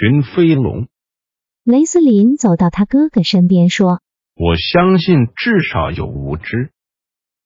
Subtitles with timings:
[0.00, 0.86] 群飞龙，
[1.64, 4.00] 雷斯林走到他哥哥身边说
[4.36, 6.70] 我相信至少有五只。：“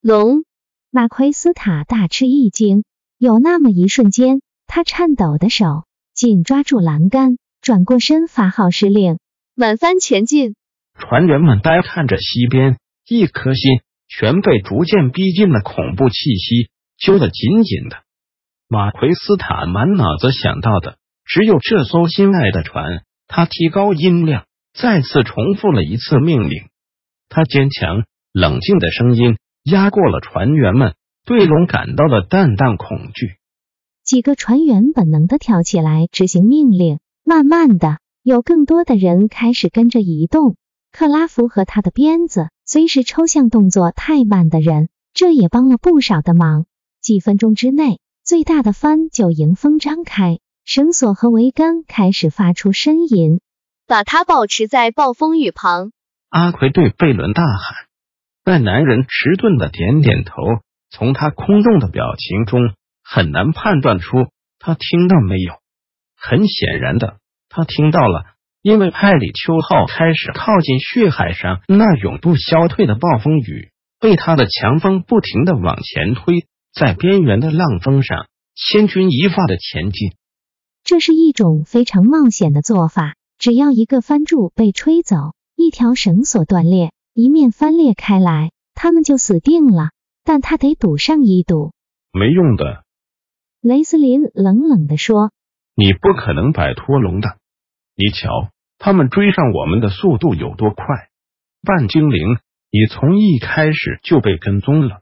[0.03, 0.45] 龙。”
[0.93, 2.85] 马奎斯塔大吃一惊，
[3.17, 9.19] 有那么一瞬间，他颤抖的手紧抓住栏杆，转过身发号施令
[9.57, 10.55] ：“满帆前进！”
[11.01, 12.77] 船员们呆看着西边，
[13.09, 16.69] 一颗心全被逐渐逼近的恐怖气息
[16.99, 18.03] 揪得紧紧的。
[18.69, 20.99] 马奎斯塔满脑子想到的
[21.33, 23.05] 只有这艘心爱的船。
[23.27, 24.45] 他提高音量，
[24.75, 26.65] 再次重复了一次命令。
[27.31, 33.37] 他坚强冷静的声音压过了船员们对龙感到的淡淡恐惧。
[34.05, 36.99] 几个船员本能的跳起来执行命令。
[37.25, 40.57] 慢慢的，有更多的人开始跟着移动。
[40.91, 46.67] 克拉夫和他的鞭子虽是抽象动作太慢的人，这也帮了不少的忙。
[47.01, 53.41] 几分钟之内，最大的帆就迎风张开，绳索和桅杆开始发出呻吟。
[53.85, 55.91] 把它保持在暴风雨旁。
[56.31, 57.87] 阿奎对贝伦大喊，
[58.43, 60.33] 那男人迟钝的点点头，
[60.89, 62.73] 从他空洞的表情中
[63.05, 65.55] 很难判断出他听到没有。
[66.17, 67.19] 很显然的，
[67.51, 68.25] 他听到了，
[68.63, 80.13] 因为派里丘号开始靠近血海上那永不消退的暴风雨，被他的强风不停的往前推，在边缘的浪峰上千钧一发的前进。
[80.85, 83.15] 这是一种非常冒险的做法。
[83.39, 85.17] 只要一个帆柱被吹走，
[85.57, 89.91] 一条绳索断裂，一面翻裂开来，他们就死定了。
[90.25, 91.73] 但他得赌上一赌。
[92.13, 92.85] 没用的，
[93.61, 95.33] 雷斯林冷冷地说。
[95.75, 97.39] 你不可能摆脱龙的。
[97.97, 98.29] 你瞧，
[98.79, 100.85] 他们追上我们的速度有多快！
[101.63, 102.21] 半精灵，
[102.71, 105.01] 你从一开始就被跟踪了。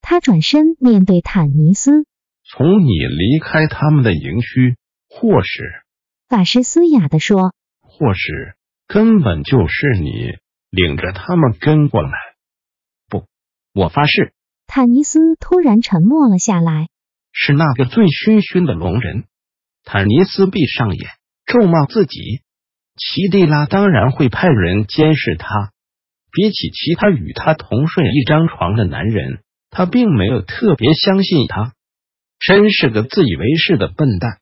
[0.00, 2.04] 他转身面对坦尼斯，
[2.44, 4.76] 从你离开他们的营区，
[5.14, 5.62] 或是，
[6.26, 7.52] 法师嘶哑地说。
[7.82, 8.54] 或是
[8.86, 10.10] 根本就是你
[10.70, 12.10] 领着他们跟过来。
[13.08, 13.26] 不，
[13.74, 14.32] 我发誓，
[14.66, 16.88] 坦尼斯突然沉默了下来。
[17.30, 19.24] 是那个醉醺醺的龙人。
[19.84, 21.10] 坦尼斯闭上眼，
[21.44, 22.40] 咒骂自己。
[22.96, 25.72] 奇蒂拉当然会派人监视他。
[26.30, 31.74] 比起其他与他同睡一张床的男人，他并没有特别相信他。
[32.38, 34.38] 真是个自以为是的笨蛋，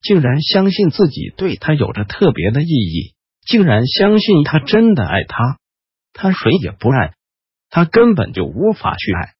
[0.00, 3.14] 竟然相信自己对他有着特别的意义，
[3.46, 5.58] 竟然相信他真的爱他。
[6.12, 7.14] 他谁也不爱，
[7.68, 9.34] 他根本就无法去爱。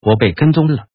[0.00, 0.86] 我被跟踪了。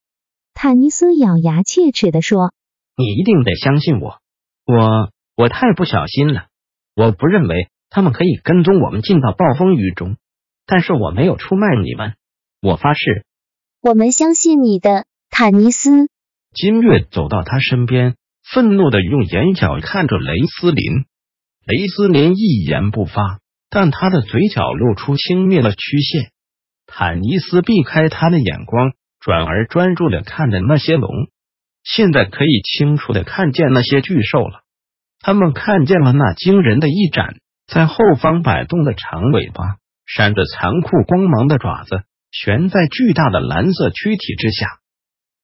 [0.53, 2.51] 坦尼斯咬牙切齿地说。
[2.97, 4.19] 你一定得相信我，
[4.65, 6.47] 我我太不小心了。
[6.93, 10.17] 我不认为他们可以跟踪我们进到暴风雨中，
[10.65, 12.15] 但是我没有出卖你们。
[12.61, 13.25] 我发誓，
[13.81, 16.09] 我们相信你的，坦尼斯。
[16.53, 18.17] 金月走到他身边，
[18.53, 21.05] 愤怒的用眼角看着雷斯林。
[21.65, 23.39] 雷斯林一言不发，
[23.69, 26.31] 但他的嘴角露出轻蔑的曲线。
[26.85, 28.91] 坦尼斯避开他的眼光，
[29.21, 31.09] 转而专注的看着那些龙。
[31.83, 34.63] 现在可以清楚的看见那些巨兽了，
[35.21, 44.67] 他们看见了那惊人的一展，在后方摆动的长尾巴，闪着残酷光芒的爪子，悬在巨大的蓝色躯体之下。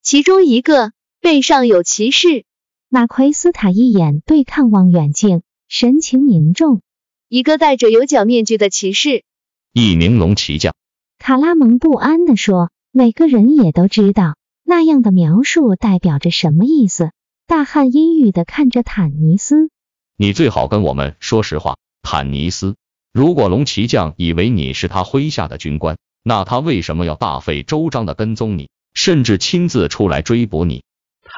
[0.02, 0.92] 其中一个
[1.22, 2.44] 背上有骑士，
[2.90, 6.80] 马奎斯塔一眼对看望远镜，神情凝重。
[7.28, 9.26] 一个戴着有角面具的骑士，
[9.74, 10.74] 一名龙骑将。
[11.20, 17.12] 卡拉蒙不安地说：“每个人也都知道。”那样的描述代表着什么意思？
[17.46, 19.70] 大汉阴郁的看着坦尼斯，
[20.16, 22.78] 你最好跟我们说实话，坦尼斯。
[23.12, 30.84] 如果龙骑将以为你是他麾下的军官，那他为什么要大费周章的跟踪你，甚至亲自出来追捕你？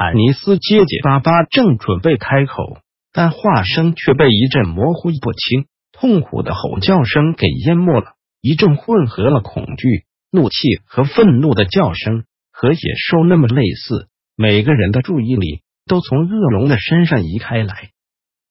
[0.02, 2.78] 坦尼斯结结巴巴，正准备开口，
[3.12, 10.56] 但话声却被一阵模糊不清、痛苦的吼叫声给淹没了，一阵混合了恐惧、怒气
[10.86, 12.24] 和愤怒的叫声。
[12.54, 14.08] 和野兽那么类似，
[14.38, 17.90] 每个人的注意力都从恶龙的身上移开来。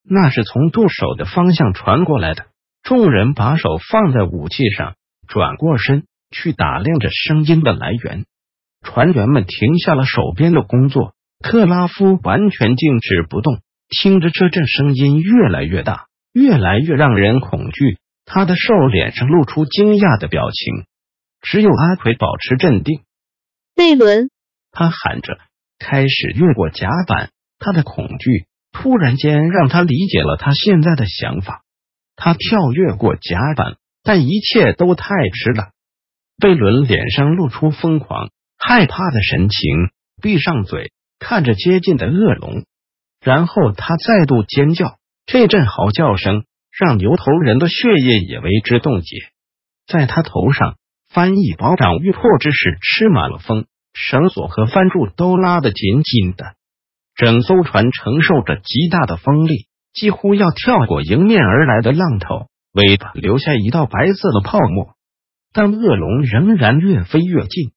[0.05, 2.45] 那是从舵手的方向传过来的。
[2.83, 4.97] 众人把手放在武器上，
[5.27, 8.27] 转过身去打量着声音的来源。
[8.83, 17.99] 船员们停下了手边的工作，克拉夫完全静止不动，听着这阵声音越来越大，越来越让人恐惧。
[18.25, 20.85] 他的瘦脸上露出惊讶的表情，
[21.41, 23.01] 只有阿奎保持镇定。
[23.75, 24.29] 贝伦，
[24.71, 25.39] 他喊着，
[25.79, 27.31] 开始越过甲板。
[27.61, 31.63] 他的恐惧突然间让他理解了他现在的想法。
[32.17, 35.71] 他跳跃过甲板，但一切都太迟了。
[36.39, 39.91] 贝伦脸上露出疯狂、害怕的神情，
[40.21, 42.65] 闭上嘴，看着接近的恶龙，
[43.21, 44.97] 然后他再度尖叫。
[45.27, 49.17] 这阵嚎叫声让牛头人的血液也为之冻结。
[49.87, 50.77] 在他头上，
[51.11, 56.55] 翻译保长欲破之时吃满了风，绳索和帆柱都拉得紧紧的。
[57.15, 64.95] 整艘船承受着极大的风力，几乎要跳过迎面而来的浪头，尾巴留下一道白色的泡沫。
[65.53, 67.73] 但恶龙仍然越飞越近，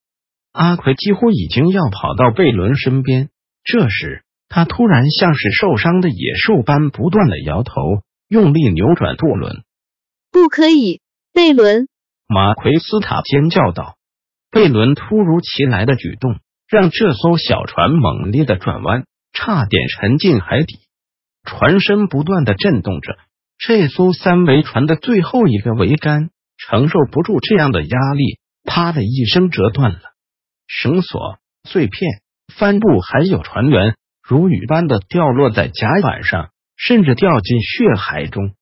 [0.52, 3.30] 阿奎几乎已经要跑到贝伦身边。
[3.64, 7.74] 这时，他突然像是受伤的野兽般不断的摇头，
[8.28, 9.62] 用力扭转舵轮。
[10.30, 11.00] 不可以，
[11.32, 11.88] 贝伦！
[12.26, 13.96] 马奎斯塔尖叫道。
[14.50, 16.36] 贝伦突如其来的举动
[16.68, 19.04] 让这艘小船猛烈的转弯。
[19.34, 20.74] 差点沉进海底，
[21.42, 23.16] 船身不断的震动着。
[23.56, 26.28] 这艘三桅船的最后一个桅杆
[26.58, 30.00] 承受不住这样的压力，啪的一声折断了。
[30.74, 31.36] 绳索、
[31.68, 33.94] 碎片、帆布还有船员
[34.26, 38.54] 如雨般的掉落在甲板上，甚至掉进血海中。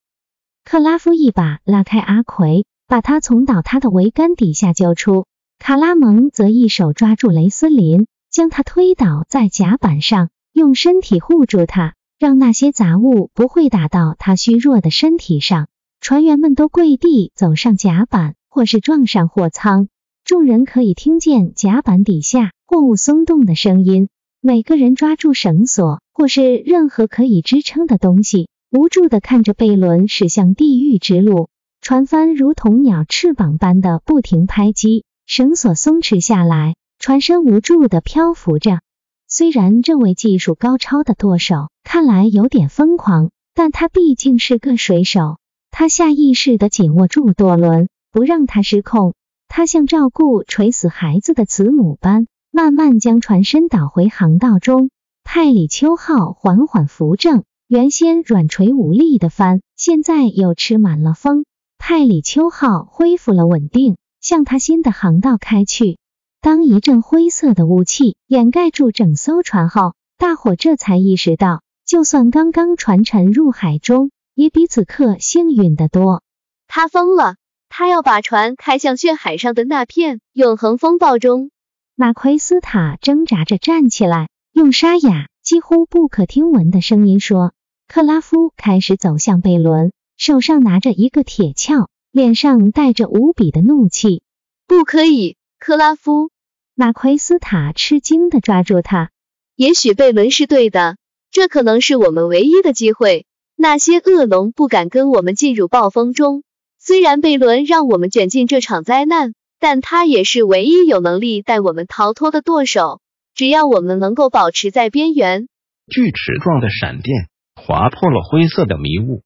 [0.64, 5.26] 克拉夫一把拉开阿奎，把他从倒塌的桅杆底下救出。
[5.60, 10.30] 卡拉蒙则一手抓住雷斯林，将他推倒在甲板上。
[10.52, 15.68] 用身体护住他，让那些杂物不会打到他虚弱的身体上。
[16.00, 19.86] 船员们都跪地走上甲板，或是撞上货舱。
[20.30, 24.08] 众人可以听见甲板底下货物松动的声音。
[24.40, 31.48] 每个人抓住绳索或是任何可以支撑的东西，无助的看着贝伦驶向地狱之路。
[31.80, 38.78] 船帆如同鸟翅膀般的不停拍击，绳索松弛下来，船身无助的漂浮着。
[39.26, 45.38] 虽然这位技术高超的舵手看来有点疯狂，但他毕竟是个水手。
[45.72, 49.14] 他下意识的紧握住舵轮，不让它失控。
[49.52, 54.90] 他像照顾垂死孩子的慈母般，慢慢将船身导回航道中。
[55.24, 61.44] 泰里秋号缓缓扶正，原先软垂无力的帆，现在又吃满了风。
[61.78, 65.98] 泰里秋号恢复了稳定，向他新的航道开去。
[66.40, 76.22] 当一阵灰色的雾气掩盖住整艘船后，大伙这才意识到，就算刚刚船沉入海中，也比此刻幸运的多。
[76.68, 77.34] 他疯了，
[77.80, 81.50] 他要把船开向血海上的那片永恒风暴中。
[81.96, 87.54] 马奎斯塔挣扎着站起来，用沙哑、几乎不可听闻的声音说
[87.88, 94.22] ：“克拉夫开始走向贝伦，手上拿着一个铁锹，脸上带着无比的怒气。
[94.66, 96.30] 不可以。”克拉夫，
[96.74, 99.10] 马奎斯塔吃惊的抓住他。
[99.56, 100.98] 也许贝伦是对的，
[101.30, 103.24] 这可能是我们唯一的机会。
[103.56, 106.42] 那些恶龙不敢跟我们进入暴风中。
[106.82, 113.02] 虽然贝伦让我们卷进这场灾难，但他也是唯一有能力带我们逃脱的舵手。
[113.34, 115.46] 只要我们能够保持在边缘，
[115.92, 119.22] 锯齿状的闪电划破了灰色的迷雾，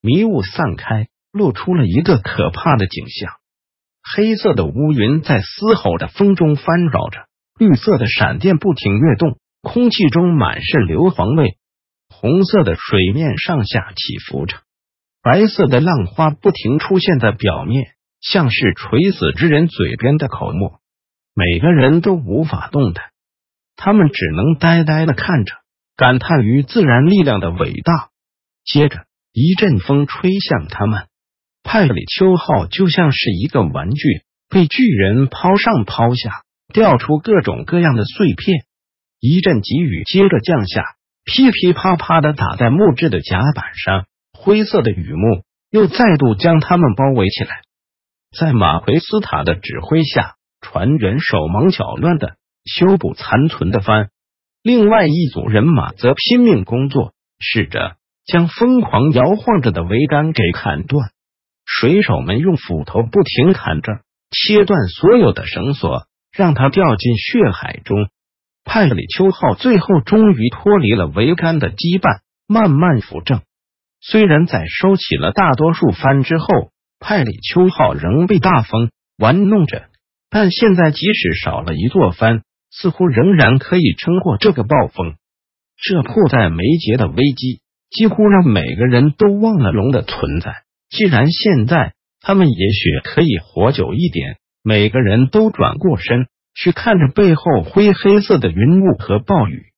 [0.00, 3.32] 迷雾散开，露出了一个可怕的景象。
[4.02, 7.26] 黑色的乌云在嘶吼的风中翻扰着，
[7.58, 11.58] 绿色的闪电不停跃动，空气中满是硫磺味。
[12.08, 14.56] 红色的水面上下起伏着，
[15.24, 20.80] 白色的浪花不停出现在表面，像是垂死之人嘴边的口沫。
[21.34, 23.06] 每个人都无法动弹，
[23.74, 25.54] 他们只能呆呆的看着，
[25.96, 28.10] 感叹于自然力量的伟大。
[28.66, 31.06] 接着，一阵风吹向他们。
[31.62, 38.66] 派里秋号就像是一个玩具，被巨人抛上抛下，掉出各种各样的碎片。
[39.20, 40.84] 一阵急雨接着降下，
[41.24, 44.04] 噼噼啪啪的打在木质的甲板上，
[44.44, 47.62] 灰色的雨幕又再度将他们包围起来。
[48.38, 52.36] 在马奎斯塔的指挥下，船员手忙脚乱的
[52.66, 54.10] 修补残存的帆，
[54.62, 57.96] 另外一组人马则拼命工作，试着
[58.26, 61.08] 将疯狂摇晃着的桅杆给砍断。
[61.64, 68.10] 水手们用斧头不停砍着，切断所有的绳索，让它掉进血海中。
[68.62, 73.40] 派里丘号最后终于脱离了桅杆的羁绊，慢慢扶正。
[74.06, 76.46] 虽然在收起了大多数帆之后，
[77.00, 79.86] 派里丘号仍被大风玩弄着，
[80.28, 85.14] 但现在即使少了一座帆，似乎仍然可以撑过这个暴风。
[85.78, 90.64] 这迫在眉睫的危机几乎让每个人都忘了龙的存在。
[90.90, 99.72] 既然现在他们也许可以活久一点，每个人都转过身去看着背后灰黑色的云雾和暴雨。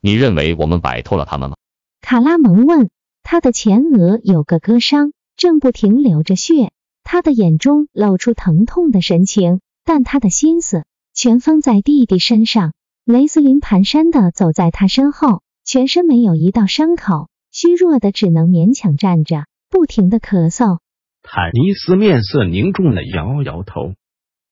[0.00, 1.54] 你认为我们摆脱了他们吗？
[2.00, 2.90] 卡拉蒙问。
[3.22, 6.72] 他的前额有个割伤，正不停流着血。
[7.04, 12.72] 他的眼中露出疼痛的神情，但他的心思全放在弟弟身上。
[13.04, 20.78] 雷斯林蹒跚的走在他身后，全身没有一道伤口，虚弱的只能勉强站着，不停的咳嗽。
[21.22, 23.94] 坦尼斯面色凝重的摇摇头，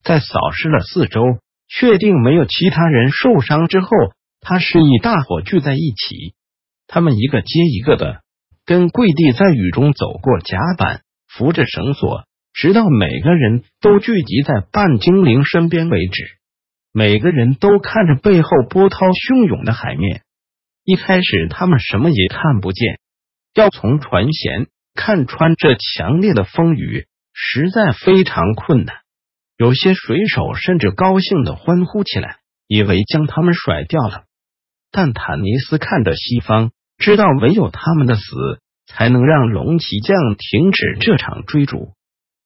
[0.03, 1.21] 在扫视了四周，
[1.69, 3.89] 确定没有其他人受伤之后，
[4.41, 6.35] 他示意大伙聚在一起。
[6.89, 8.23] 他们一个接一个的。
[8.71, 12.23] 跟跪地在雨中走过甲板，扶着绳索，
[12.53, 16.39] 直到每个人都聚集在半精灵身边为止。
[16.93, 20.23] 每个人都看着背后波涛汹涌的海面。
[20.85, 23.01] 一开始他们什么也看不见，
[23.57, 28.99] 要从船舷看穿这强烈的风雨，实在非常困难。
[29.57, 32.37] 有些水手甚至高兴的欢呼起来，
[32.69, 34.27] 以为将他们甩掉了。
[34.93, 36.71] 但坦尼斯看着西方。
[37.01, 38.23] 知道唯有他们的死，
[38.87, 41.95] 才能让龙骑将停止这场追逐。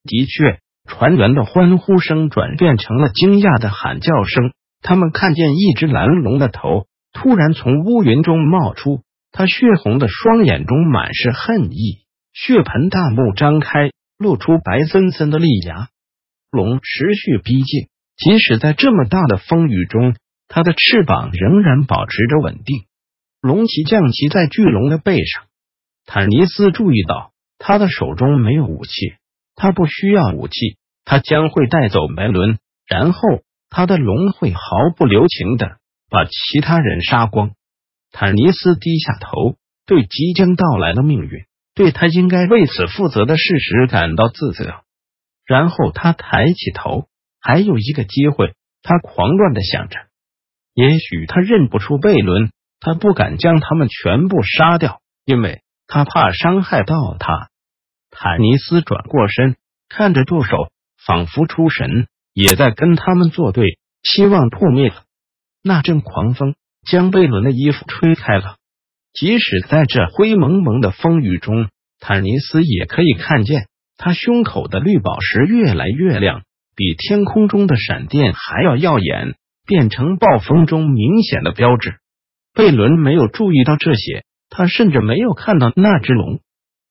[0.04, 4.52] 的确，船员的欢呼声转变成了惊讶的喊叫声。
[4.80, 15.88] 他们看见一只蓝龙的头突然从乌云中冒出，他血红的双眼中满是恨意，血盆大目张开，露出白森森的利牙。
[16.52, 20.14] 龙持续逼近，即使在这么大的风雨中，
[20.46, 22.84] 它的翅膀仍然保持着稳定。
[23.44, 25.44] 龙骑将骑在巨龙的背上，
[26.06, 28.90] 坦尼斯注意到他的手中没有武器，
[29.54, 33.20] 他不需要武器，他将会带走梅伦，然后
[33.68, 34.60] 他的龙会毫
[34.96, 35.76] 不留情的
[36.08, 37.50] 把其他人杀光。
[38.12, 44.72] 坦尼斯低下头，对即将到来的命运，对他应该为此负责的事实感到自责。
[45.44, 47.08] 然后他抬起头，
[47.42, 49.98] 还有一个机会，他狂乱的想着，
[50.72, 52.50] 也许他认不出贝伦。
[52.84, 57.48] 他不敢将他们全部杀掉，因为他怕伤害到他。
[58.10, 59.56] 坦尼斯转过身，
[59.88, 60.68] 看着助手，
[61.06, 63.78] 仿佛出神，也在跟他们作对。
[64.02, 64.96] 希望破灭了。
[65.62, 68.56] 那阵狂风将贝伦的衣服吹开了，
[69.14, 76.42] 即使在这灰蒙蒙的风雨中，坦尼斯也可以看见他胸口的绿宝石越来越亮，
[76.76, 81.96] 比天空中的闪电还要耀眼，变成暴风中明显的标志。
[82.54, 86.40] 贝伦没有注意到这些，他甚至没有看到那只龙，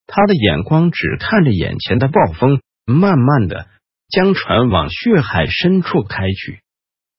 [0.05, 3.67] 他的眼光只看着眼前的暴风，慢慢的
[4.09, 6.59] 将船往血海深处开去。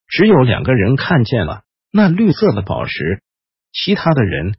[0.06, 3.22] 只有两个人看见了那绿色的宝石，
[3.72, 4.56] 其他的人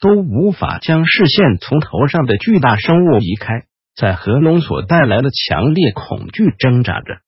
[0.00, 7.18] 都无法将视线从头上的巨大生物移开，在河龙所带来的强烈恐惧挣扎着，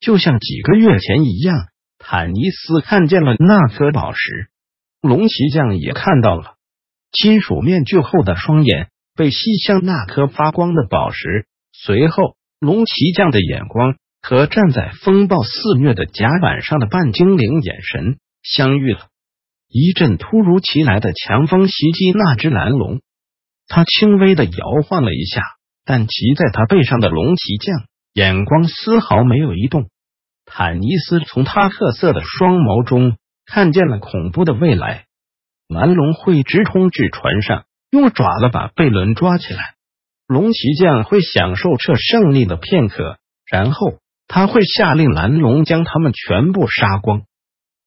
[0.00, 1.66] 就像几个月前一样。
[1.98, 4.48] 坦尼斯看见了那颗宝石。
[5.00, 6.56] 龙骑将也看到了，
[7.10, 11.46] 金属面具后的双眼被吸向那颗发光的宝石。
[11.72, 19.06] 随后，龙骑将的眼光和站在风暴肆虐的甲板上的半精灵眼神相遇了。
[19.68, 23.00] 一阵突如其来的强风袭击那只蓝龙，
[23.68, 25.40] 他轻微的摇晃了一下，
[25.86, 29.88] 但骑在他背上的龙骑将眼光丝毫没有移动。
[30.44, 33.16] 坦尼斯从他褐色的双眸中。
[33.52, 35.06] 看见了恐怖的未来，
[35.66, 39.74] 蓝龙会直冲至船上，用爪子把贝伦抓起来。
[40.28, 43.18] 龙骑将会享受这胜利的片刻，
[43.50, 47.22] 然后他会下令蓝龙将他们全部杀光。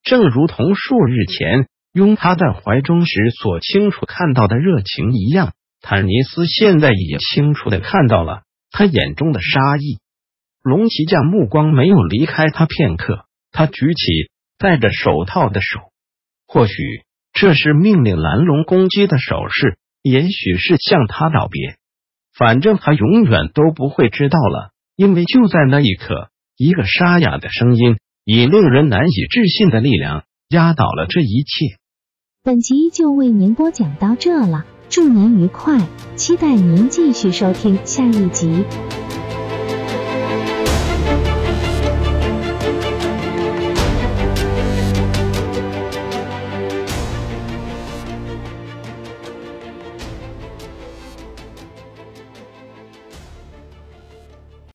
[0.04, 10.00] 正如同数日前拥他在怀中时所清楚看到的热情一样，坦尼斯现在也清楚的看到了他眼中的杀意。
[10.62, 14.33] 龙骑将目光没有离开他片刻，他举起。
[14.64, 15.82] 戴着手套的手，
[16.48, 16.74] 或许
[17.34, 21.76] 这是命令蓝龙攻击的手势，也许是向他道别。
[22.34, 31.78] 反正他永远都不会知道了，因为就在那一刻，一个沙哑的声音以令人难以置信的力量压倒了这一切。
[32.42, 35.78] 本集就为您播讲到这了，祝您愉快，
[36.16, 38.64] 期待您继续收听下一集。